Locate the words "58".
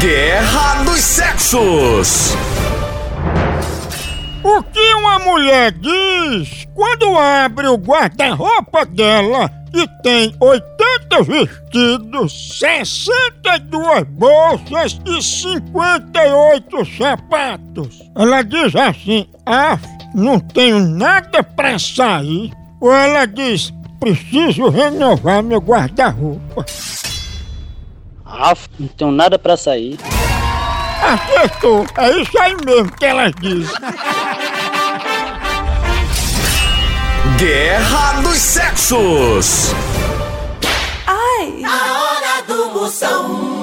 15.20-16.96